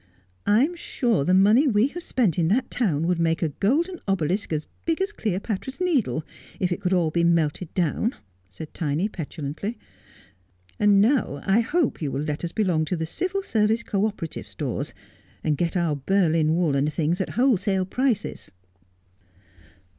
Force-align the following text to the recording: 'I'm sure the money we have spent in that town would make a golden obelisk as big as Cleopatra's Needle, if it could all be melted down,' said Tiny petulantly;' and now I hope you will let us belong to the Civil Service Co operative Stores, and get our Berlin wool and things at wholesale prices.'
'I'm 0.57 0.75
sure 0.75 1.23
the 1.23 1.35
money 1.35 1.67
we 1.67 1.89
have 1.89 2.01
spent 2.01 2.39
in 2.39 2.47
that 2.47 2.71
town 2.71 3.05
would 3.05 3.19
make 3.19 3.43
a 3.43 3.49
golden 3.49 3.99
obelisk 4.07 4.51
as 4.51 4.65
big 4.83 4.99
as 4.99 5.11
Cleopatra's 5.11 5.79
Needle, 5.79 6.23
if 6.59 6.71
it 6.71 6.81
could 6.81 6.91
all 6.91 7.11
be 7.11 7.23
melted 7.23 7.71
down,' 7.75 8.15
said 8.49 8.73
Tiny 8.73 9.07
petulantly;' 9.07 9.77
and 10.79 11.01
now 11.03 11.39
I 11.45 11.59
hope 11.59 12.01
you 12.01 12.11
will 12.11 12.23
let 12.23 12.43
us 12.43 12.51
belong 12.51 12.83
to 12.85 12.95
the 12.95 13.05
Civil 13.05 13.43
Service 13.43 13.83
Co 13.83 14.07
operative 14.07 14.47
Stores, 14.47 14.91
and 15.43 15.55
get 15.55 15.77
our 15.77 15.95
Berlin 15.95 16.55
wool 16.55 16.75
and 16.75 16.91
things 16.91 17.21
at 17.21 17.29
wholesale 17.37 17.85
prices.' 17.85 18.49